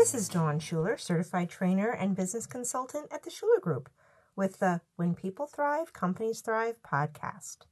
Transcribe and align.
This 0.00 0.14
is 0.14 0.30
Dawn 0.30 0.58
Shuler, 0.58 0.98
certified 0.98 1.50
trainer 1.50 1.90
and 1.90 2.16
business 2.16 2.46
consultant 2.46 3.08
at 3.12 3.22
the 3.22 3.30
Shuler 3.30 3.60
Group, 3.60 3.90
with 4.34 4.58
the 4.58 4.80
When 4.96 5.14
People 5.14 5.46
Thrive, 5.46 5.92
Companies 5.92 6.40
Thrive 6.40 6.76
podcast. 6.82 7.66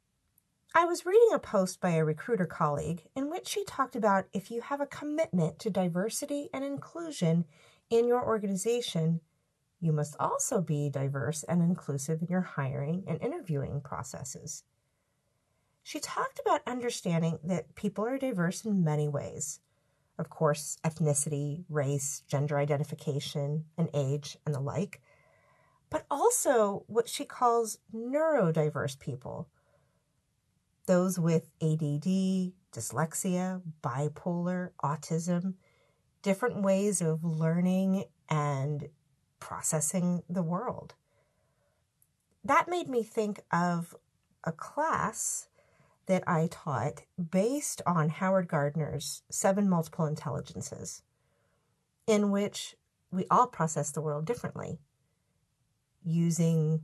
I 0.75 0.85
was 0.85 1.07
reading 1.07 1.31
a 1.33 1.39
post 1.39 1.81
by 1.81 1.93
a 1.93 2.05
recruiter 2.05 2.45
colleague 2.45 3.09
in 3.17 3.31
which 3.31 3.49
she 3.49 3.65
talked 3.65 3.97
about 3.97 4.27
if 4.35 4.51
you 4.51 4.61
have 4.61 4.83
a 4.83 4.87
commitment 4.87 5.59
to 5.61 5.71
diversity 5.71 6.51
and 6.53 6.63
inclusion 6.63 7.47
in 7.89 8.07
your 8.07 8.23
organization, 8.23 9.23
you 9.81 9.91
must 9.91 10.15
also 10.21 10.61
be 10.61 10.91
diverse 10.91 11.45
and 11.45 11.63
inclusive 11.63 12.21
in 12.21 12.29
your 12.29 12.43
hiring 12.43 13.05
and 13.07 13.23
interviewing 13.23 13.81
processes. 13.81 14.65
She 15.83 15.99
talked 15.99 16.39
about 16.45 16.61
understanding 16.67 17.39
that 17.43 17.75
people 17.75 18.05
are 18.05 18.19
diverse 18.19 18.67
in 18.67 18.85
many 18.85 19.09
ways. 19.09 19.61
Of 20.19 20.31
course, 20.31 20.79
ethnicity, 20.85 21.65
race, 21.69 22.23
gender 22.27 22.59
identification, 22.59 23.67
and 23.77 23.89
age, 23.95 24.37
and 24.45 24.55
the 24.55 24.61
like, 24.61 25.01
but 25.91 26.05
also 26.11 26.85
what 26.87 27.09
she 27.09 27.25
calls 27.25 27.79
neurodiverse 27.95 28.99
people 28.99 29.49
those 30.89 31.19
with 31.19 31.51
ADD, 31.61 32.53
dyslexia, 32.73 33.61
bipolar, 33.83 34.71
autism, 34.83 35.55
different 36.23 36.63
ways 36.63 37.03
of 37.03 37.23
learning 37.23 38.05
and 38.31 38.89
processing 39.39 40.23
the 40.31 40.43
world. 40.43 40.95
That 42.43 42.69
made 42.69 42.89
me 42.89 43.03
think 43.03 43.43
of 43.53 43.95
a 44.45 44.51
class 44.51 45.48
that 46.09 46.25
I 46.27 46.49
taught 46.51 47.03
based 47.31 47.83
on 47.87 48.09
Howard 48.09 48.49
Gardner's 48.49 49.23
Seven 49.31 49.69
Multiple 49.69 50.07
Intelligences, 50.07 51.03
in 52.07 52.31
which 52.31 52.77
we 53.13 53.27
all 53.31 53.47
process 53.47 53.91
the 53.91 54.01
world 54.01 54.25
differently 54.25 54.81
using 56.03 56.83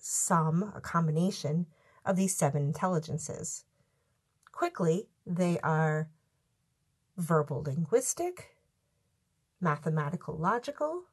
some, 0.00 0.72
a 0.76 0.80
combination 0.80 1.66
of 2.04 2.16
these 2.16 2.36
seven 2.36 2.62
intelligences. 2.62 3.64
Quickly, 4.52 5.08
they 5.26 5.58
are 5.60 6.10
verbal 7.16 7.62
linguistic, 7.62 8.56
mathematical 9.60 10.36
logical, 10.36 11.04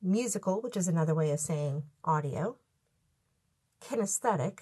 musical, 0.00 0.60
which 0.60 0.76
is 0.76 0.86
another 0.86 1.14
way 1.14 1.32
of 1.32 1.40
saying 1.40 1.82
audio, 2.04 2.56
kinesthetic, 3.80 4.60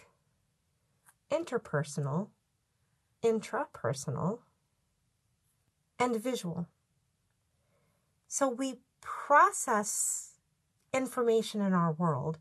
interpersonal, 1.30 2.28
intrapersonal, 3.22 4.40
and 5.98 6.22
visual. 6.22 6.66
So 8.26 8.48
we 8.48 8.80
process 9.00 10.34
information 10.92 11.60
in 11.60 11.72
our 11.72 11.92
world 11.92 12.38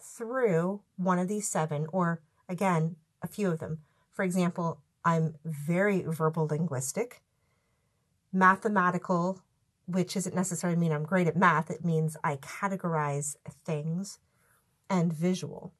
through 0.00 0.82
one 0.96 1.18
of 1.18 1.28
these 1.28 1.48
seven, 1.48 1.86
or 1.92 2.20
again, 2.48 2.96
a 3.22 3.28
few 3.28 3.50
of 3.50 3.58
them. 3.58 3.78
For 4.12 4.24
example, 4.24 4.80
I'm 5.04 5.34
very 5.44 6.02
verbal 6.02 6.46
linguistic, 6.46 7.22
mathematical, 8.32 9.42
which 9.86 10.14
doesn't 10.14 10.34
necessarily 10.34 10.78
mean 10.78 10.92
I'm 10.92 11.04
great 11.04 11.26
at 11.26 11.36
math, 11.36 11.70
it 11.70 11.84
means 11.84 12.16
I 12.24 12.36
categorize 12.36 13.36
things, 13.64 14.18
and 14.90 15.12
visual. 15.12 15.72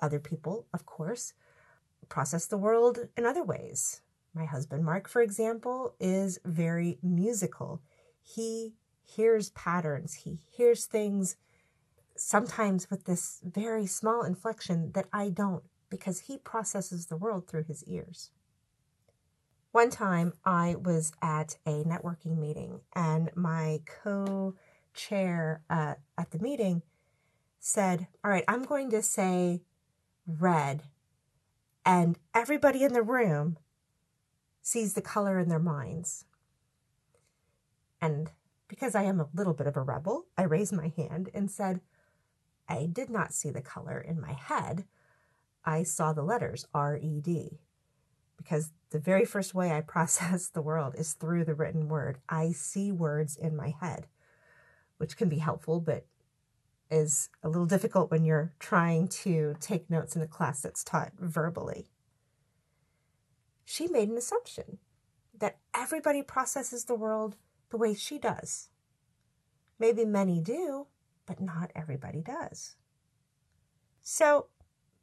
Other 0.00 0.18
people, 0.18 0.66
of 0.72 0.86
course, 0.86 1.34
process 2.08 2.46
the 2.46 2.58
world 2.58 2.98
in 3.16 3.24
other 3.24 3.44
ways. 3.44 4.00
My 4.34 4.44
husband, 4.44 4.84
Mark, 4.84 5.08
for 5.08 5.22
example, 5.22 5.94
is 6.00 6.38
very 6.44 6.98
musical. 7.02 7.82
He 8.22 8.74
hears 9.02 9.50
patterns, 9.50 10.14
he 10.14 10.38
hears 10.56 10.86
things 10.86 11.36
sometimes 12.16 12.90
with 12.90 13.04
this 13.04 13.40
very 13.42 13.86
small 13.86 14.22
inflection 14.22 14.92
that 14.92 15.06
I 15.12 15.30
don't 15.30 15.64
because 15.88 16.20
he 16.20 16.38
processes 16.38 17.06
the 17.06 17.16
world 17.16 17.48
through 17.48 17.64
his 17.64 17.82
ears. 17.84 18.30
One 19.72 19.90
time 19.90 20.32
I 20.44 20.76
was 20.76 21.12
at 21.22 21.56
a 21.66 21.84
networking 21.84 22.38
meeting 22.38 22.80
and 22.94 23.30
my 23.34 23.80
co 23.86 24.54
chair 24.94 25.62
uh, 25.70 25.94
at 26.18 26.30
the 26.30 26.38
meeting 26.38 26.82
said, 27.58 28.08
All 28.24 28.30
right, 28.30 28.44
I'm 28.48 28.64
going 28.64 28.90
to 28.90 29.02
say 29.02 29.62
red. 30.38 30.84
And 31.84 32.18
everybody 32.34 32.84
in 32.84 32.92
the 32.92 33.02
room 33.02 33.56
sees 34.62 34.94
the 34.94 35.02
color 35.02 35.38
in 35.38 35.48
their 35.48 35.58
minds. 35.58 36.24
And 38.00 38.30
because 38.68 38.94
I 38.94 39.02
am 39.04 39.20
a 39.20 39.28
little 39.34 39.54
bit 39.54 39.66
of 39.66 39.76
a 39.76 39.82
rebel, 39.82 40.26
I 40.38 40.42
raised 40.42 40.72
my 40.72 40.92
hand 40.96 41.30
and 41.34 41.50
said, 41.50 41.80
I 42.68 42.86
did 42.86 43.10
not 43.10 43.34
see 43.34 43.50
the 43.50 43.62
color 43.62 43.98
in 43.98 44.20
my 44.20 44.32
head. 44.32 44.84
I 45.64 45.82
saw 45.82 46.12
the 46.12 46.22
letters 46.22 46.66
R 46.72 46.96
E 46.96 47.20
D 47.20 47.58
because 48.36 48.70
the 48.90 48.98
very 48.98 49.24
first 49.24 49.54
way 49.54 49.72
I 49.72 49.80
process 49.94 50.48
the 50.48 50.62
world 50.62 50.94
is 50.96 51.12
through 51.12 51.44
the 51.44 51.54
written 51.54 51.88
word. 51.88 52.18
I 52.28 52.52
see 52.52 52.90
words 52.92 53.36
in 53.36 53.56
my 53.56 53.74
head, 53.80 54.06
which 54.98 55.16
can 55.16 55.28
be 55.28 55.38
helpful, 55.38 55.80
but 55.80 56.06
is 56.90 57.28
a 57.42 57.48
little 57.48 57.66
difficult 57.66 58.10
when 58.10 58.24
you're 58.24 58.52
trying 58.58 59.08
to 59.08 59.54
take 59.60 59.90
notes 59.90 60.16
in 60.16 60.22
a 60.22 60.26
class 60.26 60.62
that's 60.62 60.84
taught 60.84 61.12
verbally. 61.18 61.88
She 63.64 63.86
made 63.86 64.08
an 64.08 64.16
assumption 64.16 64.78
that 65.38 65.58
everybody 65.74 66.22
processes 66.22 66.84
the 66.84 66.94
world 66.94 67.36
the 67.70 67.76
way 67.76 67.94
she 67.94 68.18
does. 68.18 68.68
Maybe 69.78 70.04
many 70.04 70.40
do, 70.40 70.88
but 71.26 71.40
not 71.40 71.70
everybody 71.74 72.20
does. 72.20 72.76
So, 74.02 74.46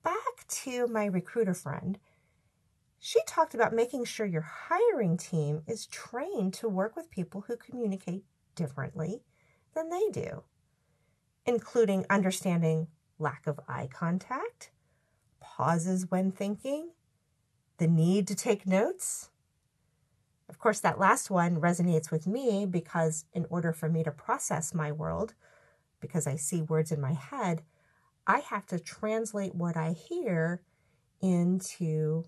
back 0.04 0.48
to 0.48 0.88
my 0.88 1.06
recruiter 1.06 1.54
friend, 1.54 1.98
she 3.00 3.20
talked 3.26 3.54
about 3.54 3.74
making 3.74 4.06
sure 4.06 4.26
your 4.26 4.42
hiring 4.42 5.18
team 5.18 5.62
is 5.68 5.86
trained 5.88 6.54
to 6.56 6.68
work 6.68 6.96
with 6.96 7.12
people 7.12 7.46
who 7.48 7.56
communicate 7.56 8.26
differently 8.56 9.22
than 9.76 9.90
they 9.90 10.10
do, 10.12 10.44
including 11.48 12.06
understanding 12.10 12.88
lack 13.18 13.48
of 13.48 13.60
eye 13.68 13.90
contact, 13.92 14.70
pauses 15.40 16.12
when 16.12 16.32
thinking, 16.32 16.90
the 17.78 17.88
need 17.88 18.28
to 18.28 18.36
take 18.36 18.68
notes. 18.68 19.30
Of 20.50 20.60
course, 20.60 20.80
that 20.82 21.00
last 21.00 21.30
one 21.30 21.60
resonates 21.62 22.12
with 22.12 22.28
me 22.28 22.66
because, 22.66 23.26
in 23.34 23.46
order 23.50 23.72
for 23.72 23.90
me 23.90 24.04
to 24.04 24.12
process 24.12 24.74
my 24.74 24.92
world, 24.92 25.34
because 26.00 26.28
I 26.28 26.36
see 26.36 26.62
words 26.62 26.92
in 26.92 27.02
my 27.02 27.14
head, 27.14 27.64
I 28.26 28.40
have 28.40 28.66
to 28.68 28.80
translate 28.80 29.56
what 29.56 29.78
I 29.78 29.94
hear 29.94 30.62
into 31.22 32.26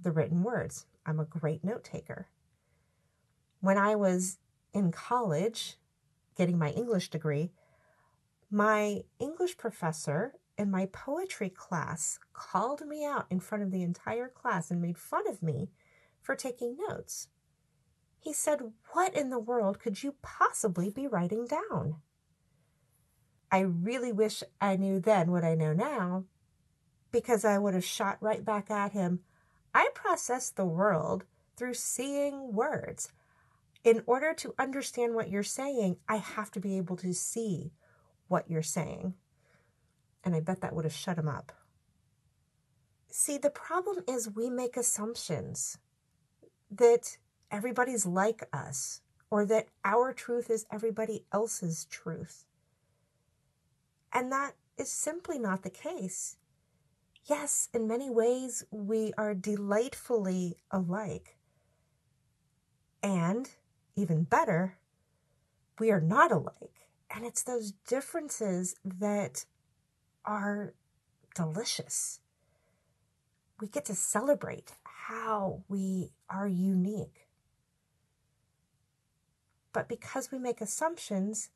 the 0.00 0.12
written 0.12 0.42
words. 0.42 0.86
I'm 1.04 1.20
a 1.20 1.24
great 1.24 1.64
note 1.64 1.84
taker. 1.84 2.28
When 3.60 3.76
I 3.76 3.96
was 3.96 4.38
in 4.72 4.92
college 4.92 5.76
getting 6.36 6.58
my 6.58 6.70
English 6.70 7.10
degree, 7.10 7.50
my 8.52 9.00
English 9.18 9.56
professor 9.56 10.34
in 10.58 10.70
my 10.70 10.86
poetry 10.92 11.48
class 11.48 12.18
called 12.34 12.86
me 12.86 13.02
out 13.02 13.24
in 13.30 13.40
front 13.40 13.64
of 13.64 13.70
the 13.70 13.82
entire 13.82 14.28
class 14.28 14.70
and 14.70 14.82
made 14.82 14.98
fun 14.98 15.26
of 15.26 15.42
me 15.42 15.70
for 16.20 16.36
taking 16.36 16.76
notes. 16.88 17.28
He 18.20 18.34
said, 18.34 18.60
What 18.92 19.16
in 19.16 19.30
the 19.30 19.38
world 19.38 19.80
could 19.80 20.02
you 20.02 20.16
possibly 20.20 20.90
be 20.90 21.06
writing 21.06 21.46
down? 21.46 21.96
I 23.50 23.60
really 23.60 24.12
wish 24.12 24.42
I 24.60 24.76
knew 24.76 25.00
then 25.00 25.30
what 25.30 25.44
I 25.44 25.54
know 25.54 25.72
now 25.72 26.24
because 27.10 27.44
I 27.44 27.58
would 27.58 27.74
have 27.74 27.84
shot 27.84 28.18
right 28.20 28.44
back 28.44 28.70
at 28.70 28.92
him. 28.92 29.20
I 29.74 29.88
process 29.94 30.50
the 30.50 30.66
world 30.66 31.24
through 31.56 31.74
seeing 31.74 32.52
words. 32.52 33.10
In 33.82 34.02
order 34.06 34.34
to 34.34 34.54
understand 34.58 35.14
what 35.14 35.30
you're 35.30 35.42
saying, 35.42 35.96
I 36.06 36.16
have 36.16 36.50
to 36.52 36.60
be 36.60 36.76
able 36.76 36.96
to 36.98 37.14
see 37.14 37.72
what 38.32 38.50
you're 38.50 38.62
saying. 38.62 39.14
And 40.24 40.34
I 40.34 40.40
bet 40.40 40.62
that 40.62 40.74
would 40.74 40.84
have 40.84 40.94
shut 40.94 41.18
him 41.18 41.28
up. 41.28 41.52
See, 43.10 43.36
the 43.36 43.50
problem 43.50 44.02
is 44.08 44.30
we 44.34 44.48
make 44.48 44.76
assumptions 44.76 45.78
that 46.70 47.18
everybody's 47.50 48.06
like 48.06 48.48
us 48.52 49.02
or 49.30 49.44
that 49.46 49.68
our 49.84 50.14
truth 50.14 50.48
is 50.48 50.64
everybody 50.72 51.26
else's 51.30 51.84
truth. 51.84 52.46
And 54.12 54.32
that 54.32 54.54
is 54.78 54.90
simply 54.90 55.38
not 55.38 55.62
the 55.62 55.70
case. 55.70 56.36
Yes, 57.26 57.68
in 57.74 57.86
many 57.86 58.10
ways, 58.10 58.64
we 58.70 59.12
are 59.18 59.34
delightfully 59.34 60.56
alike. 60.70 61.36
And 63.02 63.50
even 63.94 64.24
better, 64.24 64.78
we 65.78 65.90
are 65.90 66.00
not 66.00 66.32
alike. 66.32 66.88
And 67.14 67.24
it's 67.26 67.42
those 67.42 67.72
differences 67.86 68.76
that 68.84 69.44
are 70.24 70.74
delicious. 71.34 72.20
We 73.60 73.68
get 73.68 73.84
to 73.86 73.94
celebrate 73.94 74.72
how 74.84 75.62
we 75.68 76.12
are 76.30 76.48
unique. 76.48 77.28
but 79.72 79.88
because 79.88 80.30
we 80.30 80.38
make 80.38 80.60
assumptions, 80.60 81.50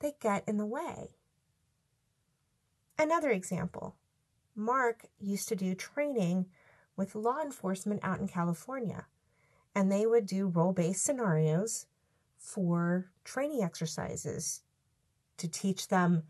they 0.00 0.14
get 0.20 0.44
in 0.46 0.56
the 0.56 0.66
way. 0.66 1.16
Another 2.98 3.30
example 3.30 3.96
Mark 4.54 5.06
used 5.18 5.48
to 5.48 5.56
do 5.56 5.74
training 5.74 6.46
with 6.96 7.14
law 7.14 7.40
enforcement 7.42 8.00
out 8.02 8.20
in 8.20 8.28
California, 8.28 9.06
and 9.74 9.92
they 9.92 10.06
would 10.06 10.26
do 10.26 10.46
role 10.46 10.72
based 10.72 11.04
scenarios 11.04 11.86
for 12.38 13.10
training 13.24 13.62
exercises 13.62 14.62
to 15.38 15.48
teach 15.48 15.88
them 15.88 16.24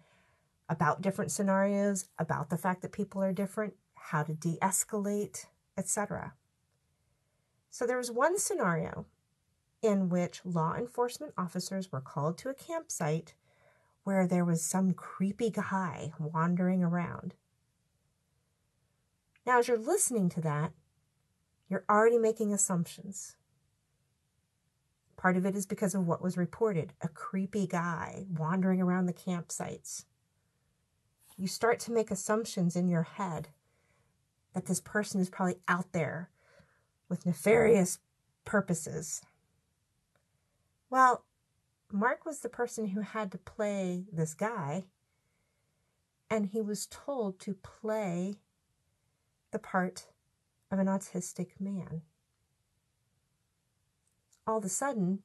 about 0.68 1.02
different 1.02 1.30
scenarios, 1.30 2.06
about 2.18 2.50
the 2.50 2.58
fact 2.58 2.82
that 2.82 2.92
people 2.92 3.22
are 3.22 3.32
different, 3.32 3.74
how 3.94 4.22
to 4.22 4.34
de 4.34 4.58
escalate, 4.60 5.46
etc. 5.76 6.34
So 7.70 7.86
there 7.86 7.98
was 7.98 8.10
one 8.10 8.38
scenario 8.38 9.06
in 9.82 10.08
which 10.08 10.40
law 10.44 10.74
enforcement 10.74 11.34
officers 11.36 11.92
were 11.92 12.00
called 12.00 12.38
to 12.38 12.48
a 12.48 12.54
campsite 12.54 13.34
where 14.04 14.26
there 14.26 14.44
was 14.44 14.62
some 14.62 14.94
creepy 14.94 15.50
guy 15.50 16.12
wandering 16.18 16.82
around. 16.82 17.34
Now, 19.44 19.58
as 19.58 19.68
you're 19.68 19.78
listening 19.78 20.28
to 20.30 20.40
that, 20.40 20.72
you're 21.68 21.84
already 21.88 22.18
making 22.18 22.52
assumptions. 22.52 23.36
Part 25.16 25.36
of 25.36 25.46
it 25.46 25.56
is 25.56 25.66
because 25.66 25.94
of 25.94 26.06
what 26.06 26.22
was 26.22 26.36
reported 26.36 26.92
a 27.00 27.08
creepy 27.08 27.66
guy 27.66 28.26
wandering 28.36 28.82
around 28.82 29.06
the 29.06 29.12
campsites. 29.12 30.04
You 31.38 31.46
start 31.46 31.80
to 31.80 31.92
make 31.92 32.10
assumptions 32.10 32.76
in 32.76 32.88
your 32.88 33.02
head 33.02 33.48
that 34.54 34.66
this 34.66 34.80
person 34.80 35.20
is 35.20 35.28
probably 35.28 35.58
out 35.68 35.92
there 35.92 36.30
with 37.08 37.26
nefarious 37.26 37.98
purposes. 38.44 39.22
Well, 40.88 41.24
Mark 41.92 42.24
was 42.24 42.40
the 42.40 42.48
person 42.48 42.88
who 42.88 43.00
had 43.00 43.30
to 43.32 43.38
play 43.38 44.06
this 44.12 44.34
guy, 44.34 44.84
and 46.30 46.46
he 46.46 46.60
was 46.60 46.86
told 46.86 47.38
to 47.40 47.54
play 47.54 48.36
the 49.50 49.58
part 49.58 50.06
of 50.70 50.78
an 50.78 50.86
autistic 50.86 51.60
man. 51.60 52.02
All 54.46 54.58
of 54.58 54.64
a 54.64 54.68
sudden, 54.68 55.20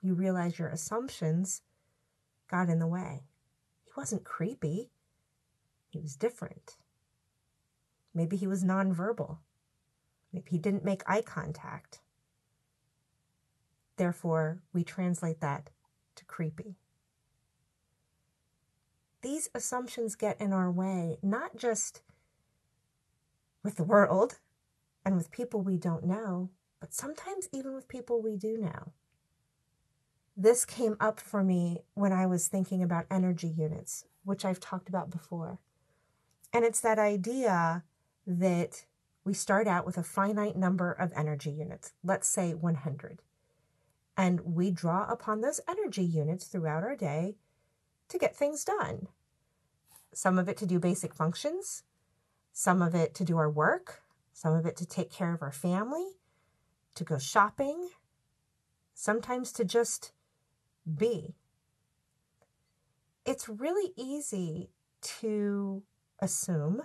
you 0.00 0.14
realize 0.14 0.58
your 0.58 0.68
assumptions 0.68 1.62
got 2.48 2.68
in 2.68 2.78
the 2.78 2.86
way. 2.86 3.24
He 3.84 3.90
wasn't 3.96 4.24
creepy, 4.24 4.90
he 5.88 5.98
was 5.98 6.16
different. 6.16 6.76
Maybe 8.14 8.36
he 8.36 8.46
was 8.46 8.64
nonverbal. 8.64 9.38
Maybe 10.32 10.50
he 10.50 10.58
didn't 10.58 10.84
make 10.84 11.02
eye 11.06 11.22
contact. 11.22 12.00
Therefore, 13.96 14.62
we 14.72 14.84
translate 14.84 15.40
that 15.40 15.70
to 16.16 16.24
creepy. 16.24 16.76
These 19.22 19.50
assumptions 19.54 20.16
get 20.16 20.40
in 20.40 20.52
our 20.52 20.70
way, 20.70 21.18
not 21.22 21.56
just 21.56 22.02
with 23.62 23.76
the 23.76 23.84
world 23.84 24.38
and 25.04 25.16
with 25.16 25.30
people 25.30 25.62
we 25.62 25.76
don't 25.76 26.04
know, 26.04 26.50
but 26.82 26.92
sometimes 26.92 27.48
even 27.52 27.74
with 27.74 27.86
people 27.86 28.20
we 28.20 28.36
do 28.36 28.58
know. 28.58 28.90
This 30.36 30.64
came 30.64 30.96
up 30.98 31.20
for 31.20 31.44
me 31.44 31.82
when 31.94 32.12
I 32.12 32.26
was 32.26 32.48
thinking 32.48 32.82
about 32.82 33.06
energy 33.08 33.46
units, 33.46 34.04
which 34.24 34.44
I've 34.44 34.58
talked 34.58 34.88
about 34.88 35.08
before. 35.08 35.60
And 36.52 36.64
it's 36.64 36.80
that 36.80 36.98
idea 36.98 37.84
that 38.26 38.84
we 39.24 39.32
start 39.32 39.68
out 39.68 39.86
with 39.86 39.96
a 39.96 40.02
finite 40.02 40.56
number 40.56 40.90
of 40.90 41.12
energy 41.14 41.52
units, 41.52 41.92
let's 42.02 42.26
say 42.26 42.52
100. 42.52 43.22
And 44.16 44.40
we 44.40 44.72
draw 44.72 45.06
upon 45.08 45.40
those 45.40 45.60
energy 45.68 46.04
units 46.04 46.46
throughout 46.46 46.82
our 46.82 46.96
day 46.96 47.36
to 48.08 48.18
get 48.18 48.34
things 48.34 48.64
done. 48.64 49.06
Some 50.12 50.36
of 50.36 50.48
it 50.48 50.56
to 50.56 50.66
do 50.66 50.80
basic 50.80 51.14
functions, 51.14 51.84
some 52.52 52.82
of 52.82 52.92
it 52.92 53.14
to 53.14 53.24
do 53.24 53.38
our 53.38 53.48
work, 53.48 54.02
some 54.32 54.52
of 54.52 54.66
it 54.66 54.76
to 54.78 54.84
take 54.84 55.12
care 55.12 55.32
of 55.32 55.42
our 55.42 55.52
family, 55.52 56.16
to 56.94 57.04
go 57.04 57.18
shopping, 57.18 57.88
sometimes 58.94 59.52
to 59.52 59.64
just 59.64 60.12
be. 60.96 61.34
It's 63.24 63.48
really 63.48 63.92
easy 63.96 64.70
to 65.20 65.82
assume 66.18 66.82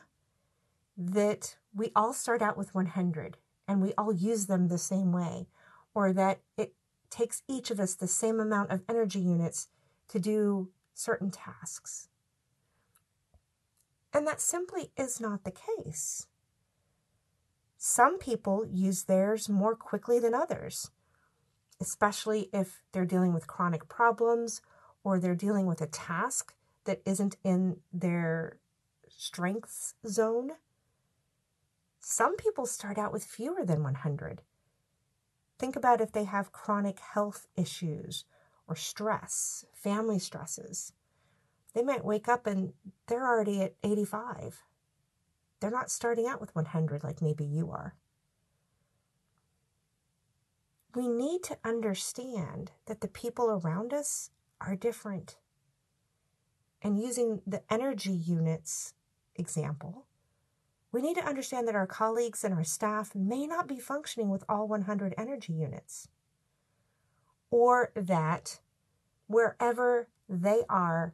that 0.98 1.57
we 1.74 1.92
all 1.95 2.13
start 2.13 2.42
out 2.42 2.57
with 2.57 2.74
100 2.74 3.38
and 3.68 3.81
we 3.81 3.94
all 3.98 4.13
use 4.13 4.48
them 4.48 4.68
the 4.68 4.77
same 4.77 5.12
way, 5.12 5.48
or 5.94 6.13
that 6.13 6.39
it 6.57 6.74
takes 7.10 7.44
each 7.48 7.69
of 7.69 7.80
us 7.80 7.95
the 7.95 8.07
same 8.07 8.39
amount 8.39 8.71
of 8.71 8.83
energy 8.88 9.19
units 9.19 9.68
to 10.07 10.19
do 10.19 10.69
certain 10.94 11.30
tasks. 11.30 12.07
And 14.13 14.25
that 14.25 14.42
simply 14.42 14.92
is 14.98 15.19
not 15.19 15.44
the 15.44 15.51
case. 15.51 16.27
Some 17.89 18.19
people 18.19 18.68
use 18.69 19.04
theirs 19.04 19.48
more 19.48 19.74
quickly 19.74 20.19
than 20.19 20.34
others, 20.34 20.92
especially 21.80 22.50
if 22.51 22.81
they're 22.92 23.06
dealing 23.06 23.34
with 23.34 23.48
chronic 23.48 23.88
problems 23.88 24.62
or 25.06 25.19
they're 25.19 25.36
dealing 25.36 25.68
with 25.68 25.80
a 25.80 25.88
task 25.88 26.54
that 26.84 27.01
isn't 27.06 27.38
in 27.45 27.78
their 27.94 28.57
strengths 29.07 29.94
zone. 30.06 30.51
Some 32.01 32.36
people 32.36 32.66
start 32.66 32.98
out 32.98 33.13
with 33.13 33.24
fewer 33.24 33.63
than 33.63 33.84
100 33.84 34.42
Think 35.57 35.78
about 35.78 36.01
if 36.01 36.12
they 36.12 36.25
have 36.25 36.51
chronic 36.51 37.00
health 37.00 37.48
issues 37.56 38.25
or 38.68 38.75
stress, 38.75 39.63
family 39.74 40.19
stresses. 40.19 40.92
They 41.74 41.84
might 41.84 42.04
wake 42.04 42.28
up 42.28 42.48
and 42.48 42.74
they're 43.07 43.25
already 43.25 43.62
at 43.62 43.75
85. 43.81 44.66
They're 45.59 45.71
not 45.71 45.92
starting 45.92 46.27
out 46.27 46.39
with 46.39 46.56
100 46.56 47.04
like 47.04 47.21
maybe 47.21 47.45
you 47.45 47.71
are. 47.71 47.95
We 50.95 51.07
need 51.07 51.44
to 51.44 51.57
understand 51.63 52.71
that 52.86 53.01
the 53.01 53.07
people 53.07 53.50
around 53.50 53.94
us 53.94 54.31
are 54.62 54.75
different. 54.75 55.38
And 56.81 57.00
using 57.00 57.41
the 57.46 57.62
energy 57.72 58.13
units 58.13 58.93
example, 59.36 60.05
we 60.91 61.01
need 61.01 61.15
to 61.15 61.25
understand 61.25 61.67
that 61.67 61.75
our 61.75 61.88
colleagues 61.88 62.43
and 62.43 62.53
our 62.53 62.63
staff 62.63 63.13
may 63.13 63.46
not 63.46 63.67
be 63.67 63.79
functioning 63.79 64.29
with 64.29 64.43
all 64.48 64.67
100 64.67 65.13
energy 65.17 65.53
units, 65.53 66.08
or 67.51 67.91
that 67.96 68.60
wherever 69.27 70.08
they 70.29 70.62
are 70.70 71.13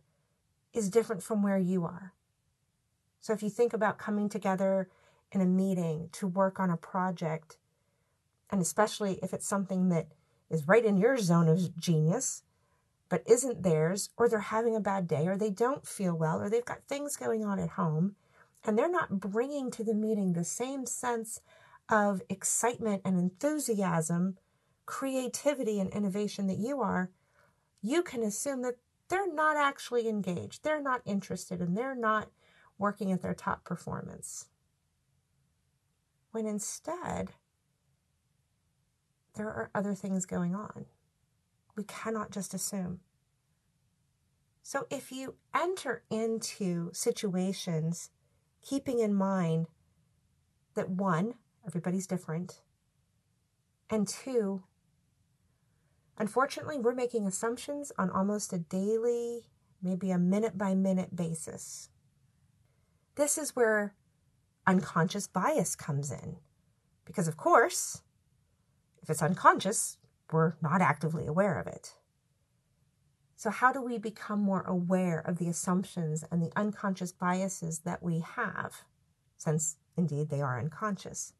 is 0.74 0.90
different 0.90 1.24
from 1.24 1.42
where 1.42 1.58
you 1.58 1.84
are. 1.84 2.14
So 3.24 3.32
if 3.32 3.42
you 3.42 3.50
think 3.50 3.72
about 3.72 3.98
coming 3.98 4.28
together 4.28 4.90
in 5.32 5.40
a 5.40 5.46
meeting 5.46 6.10
to 6.12 6.28
work 6.28 6.60
on 6.60 6.70
a 6.70 6.76
project, 6.76 7.56
and 8.50 8.62
especially 8.62 9.18
if 9.24 9.34
it's 9.34 9.48
something 9.48 9.88
that 9.90 10.10
is 10.50 10.68
right 10.68 10.84
in 10.84 10.98
your 10.98 11.18
zone 11.18 11.48
of 11.48 11.78
genius, 11.78 12.44
but 13.08 13.24
isn't 13.26 13.64
theirs, 13.64 14.10
or 14.18 14.28
they're 14.28 14.40
having 14.40 14.76
a 14.76 14.82
bad 14.82 15.08
day, 15.08 15.26
or 15.26 15.38
they 15.38 15.50
don't 15.50 15.88
feel 15.88 16.14
well, 16.14 16.42
or 16.42 16.50
they've 16.50 16.66
got 16.66 16.84
things 16.90 17.16
going 17.16 17.46
on 17.46 17.60
at 17.60 17.70
home, 17.70 18.18
and 18.66 18.78
they're 18.78 18.92
not 18.92 19.22
bringing 19.22 19.72
to 19.72 19.86
the 19.86 19.94
meeting 19.94 20.34
the 20.34 20.44
same 20.44 20.86
sense 20.86 21.40
of 21.88 22.22
excitement 22.28 23.04
and 23.06 23.18
enthusiasm, 23.18 24.38
creativity 24.86 25.80
and 25.80 25.90
innovation 25.92 26.48
that 26.48 26.58
you 26.58 26.82
are, 26.82 27.10
you 27.82 28.04
can 28.04 28.22
assume 28.22 28.64
that 28.64 28.76
they're 29.08 29.34
not 29.34 29.56
actually 29.56 30.10
engaged. 30.10 30.62
They're 30.62 30.82
not 30.82 31.02
interested 31.06 31.62
and 31.62 31.78
they're 31.78 31.96
not 31.96 32.28
working 32.78 33.12
at 33.12 33.22
their 33.22 33.34
top 33.34 33.64
performance. 33.64 34.48
When 36.32 36.46
instead, 36.48 37.32
there 39.36 39.48
are 39.48 39.72
other 39.74 39.96
things 39.96 40.26
going 40.26 40.56
on. 40.56 40.86
We 41.76 41.84
cannot 41.84 42.32
just 42.32 42.54
assume. 42.54 43.00
So 44.62 44.88
if 44.90 45.12
you 45.12 45.36
enter 45.54 46.04
into 46.10 46.90
situations 46.94 48.10
keeping 48.62 49.00
in 49.00 49.14
mind 49.14 49.68
that 50.76 50.90
one, 50.90 51.36
everybody's 51.68 52.08
different, 52.08 52.62
and 53.90 54.08
two, 54.08 54.64
unfortunately, 56.18 56.80
we're 56.80 56.96
making 56.96 57.28
assumptions 57.28 57.92
on 57.98 58.10
almost 58.10 58.54
a 58.54 58.58
daily, 58.60 59.50
maybe 59.82 60.12
a 60.12 60.18
minute 60.18 60.58
by 60.58 60.74
minute 60.74 61.16
basis. 61.16 61.90
This 63.16 63.38
is 63.38 63.56
where 63.56 63.96
unconscious 64.68 65.28
bias 65.28 65.76
comes 65.76 66.12
in. 66.12 66.38
Because, 67.06 67.28
of 67.28 67.38
course, 67.38 68.02
if 69.02 69.10
it's 69.10 69.22
unconscious, 69.22 69.98
we're 70.32 70.56
not 70.62 70.82
actively 70.82 71.28
aware 71.28 71.60
of 71.60 71.68
it. 71.68 71.96
So, 73.36 73.50
how 73.50 73.74
do 73.74 73.82
we 73.82 73.98
become 73.98 74.40
more 74.40 74.62
aware 74.62 75.20
of 75.20 75.38
the 75.38 75.50
assumptions 75.50 76.24
and 76.32 76.42
the 76.42 76.52
unconscious 76.56 77.12
biases 77.12 77.80
that 77.80 78.02
we 78.02 78.20
have, 78.20 78.84
since 79.38 79.78
indeed 79.98 80.30
they 80.30 80.42
are 80.42 80.60
unconscious? 80.60 81.34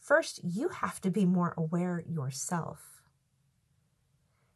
First, 0.00 0.40
you 0.42 0.68
have 0.68 1.00
to 1.02 1.10
be 1.10 1.24
more 1.26 1.54
aware 1.56 2.02
yourself. 2.08 3.02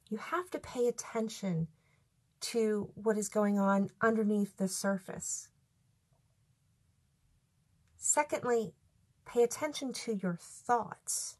you 0.08 0.18
have 0.18 0.50
to 0.50 0.58
pay 0.58 0.88
attention 0.88 1.68
to 2.40 2.90
what 2.94 3.16
is 3.16 3.28
going 3.30 3.58
on 3.58 3.88
underneath 4.02 4.56
the 4.58 4.68
surface. 4.68 5.48
Secondly, 8.04 8.74
pay 9.24 9.44
attention 9.44 9.92
to 9.92 10.12
your 10.12 10.36
thoughts. 10.36 11.36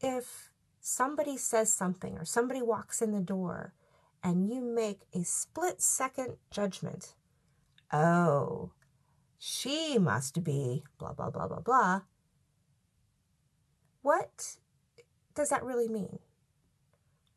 If 0.00 0.50
somebody 0.78 1.36
says 1.36 1.72
something 1.72 2.16
or 2.16 2.24
somebody 2.24 2.62
walks 2.62 3.02
in 3.02 3.10
the 3.10 3.20
door 3.20 3.74
and 4.22 4.48
you 4.48 4.60
make 4.60 5.00
a 5.12 5.24
split 5.24 5.82
second 5.82 6.36
judgment, 6.52 7.16
oh, 7.92 8.70
she 9.36 9.98
must 9.98 10.44
be 10.44 10.84
blah, 10.96 11.12
blah, 11.12 11.30
blah, 11.30 11.48
blah, 11.48 11.60
blah. 11.60 12.02
What 14.02 14.58
does 15.34 15.48
that 15.48 15.64
really 15.64 15.88
mean? 15.88 16.20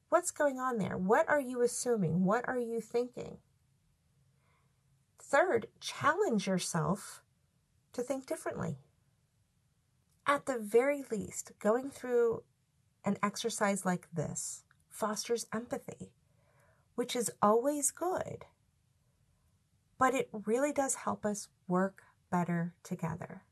What's 0.10 0.30
going 0.30 0.60
on 0.60 0.78
there? 0.78 0.96
What 0.96 1.28
are 1.28 1.42
you 1.42 1.64
assuming? 1.64 2.24
What 2.24 2.48
are 2.48 2.60
you 2.60 2.80
thinking? 2.80 3.40
Third, 5.30 5.68
challenge 5.80 6.48
yourself 6.48 7.22
to 7.94 8.02
think 8.02 8.26
differently. 8.26 8.80
At 10.26 10.48
the 10.48 10.58
very 10.58 11.06
least, 11.12 11.52
going 11.60 11.92
through 11.92 12.42
an 13.06 13.18
exercise 13.22 13.86
like 13.86 14.08
this 14.12 14.64
fosters 14.90 15.46
empathy, 15.54 16.14
which 16.96 17.16
is 17.16 17.30
always 17.44 17.92
good. 17.92 18.46
But 20.00 20.16
it 20.16 20.30
really 20.48 20.74
does 20.74 20.96
help 20.96 21.28
us 21.28 21.48
work 21.68 22.02
better 22.32 22.74
together. 22.82 23.44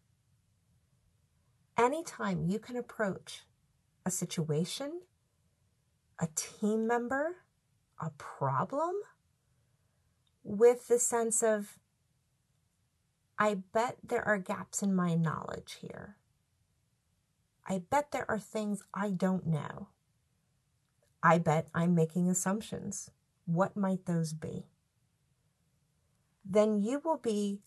Anytime 1.77 2.43
you 2.47 2.57
can 2.57 2.75
approach 2.75 3.43
a 4.03 4.09
situation, 4.09 5.01
a 6.19 6.27
team 6.33 6.87
member, 6.87 7.35
a 8.01 8.09
problem 8.17 8.95
with 10.47 10.87
the 10.87 10.97
sense 10.97 11.43
of, 11.43 11.77
I 13.37 13.55
bet 13.73 13.97
there 14.01 14.25
are 14.25 14.37
gaps 14.37 14.81
in 14.81 14.95
my 14.95 15.13
knowledge 15.13 15.77
here. 15.81 16.15
I 17.67 17.79
bet 17.89 18.11
there 18.11 18.29
are 18.31 18.39
things 18.39 18.81
I 18.93 19.11
don't 19.11 19.45
know. 19.45 19.89
I 21.21 21.37
bet 21.37 21.67
I'm 21.75 21.93
making 21.93 22.29
assumptions. 22.29 23.11
What 23.45 23.75
might 23.75 24.05
those 24.05 24.31
be? 24.31 24.67
Then 26.45 26.81
you 26.81 27.01
will 27.03 27.17
be 27.17 27.59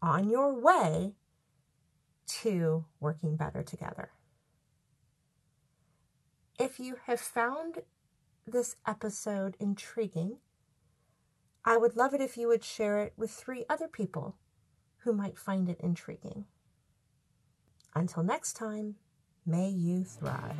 on 0.00 0.30
your 0.30 0.54
way 0.54 1.14
to 2.42 2.84
working 3.00 3.36
better 3.36 3.64
together. 3.64 4.10
If 6.60 6.78
you 6.78 6.96
have 7.06 7.20
found 7.20 7.78
this 8.46 8.76
episode 8.86 9.56
intriguing, 9.58 10.36
I 11.68 11.76
would 11.76 11.96
love 11.96 12.14
it 12.14 12.22
if 12.22 12.38
you 12.38 12.48
would 12.48 12.64
share 12.64 13.00
it 13.00 13.12
with 13.18 13.30
three 13.30 13.66
other 13.68 13.88
people 13.88 14.36
who 15.00 15.12
might 15.12 15.36
find 15.36 15.68
it 15.68 15.78
intriguing. 15.80 16.46
Until 17.94 18.22
next 18.22 18.54
time, 18.54 18.94
may 19.44 19.68
you 19.68 20.02
thrive. 20.02 20.56